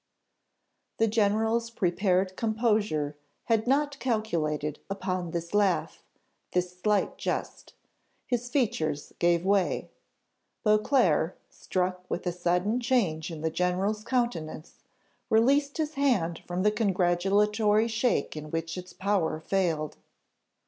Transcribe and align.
The 0.97 1.05
general's 1.07 1.69
prepared 1.69 2.35
composure 2.35 3.15
had 3.43 3.67
not 3.67 3.99
calculated 3.99 4.79
upon 4.89 5.29
this 5.29 5.53
laugh, 5.53 6.03
this 6.53 6.75
slight 6.75 7.19
jest; 7.19 7.73
his 8.25 8.49
features 8.49 9.13
gave 9.19 9.45
way. 9.45 9.91
Beauclerc, 10.63 11.37
struck 11.51 12.03
with 12.09 12.25
a 12.25 12.31
sudden 12.31 12.79
change 12.79 13.29
in 13.29 13.41
the 13.41 13.51
general's 13.51 14.03
countenance, 14.03 14.79
released 15.29 15.77
his 15.77 15.93
hand 15.93 16.41
from 16.47 16.63
the 16.63 16.71
congratulatory 16.71 17.87
shake 17.87 18.35
in 18.35 18.49
which 18.49 18.79
its 18.79 18.93
power 18.93 19.39
failed. 19.39 19.97